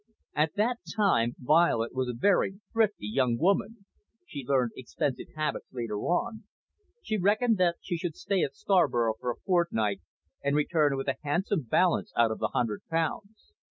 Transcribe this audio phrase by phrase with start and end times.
[0.35, 3.85] At that time Violet was a very thrifty young woman
[4.25, 6.43] she learned expensive habits later on
[7.03, 10.01] she reckoned that she would stay at Scarborough for a fortnight,
[10.43, 13.53] and return with a handsome balance out of the hundred pounds.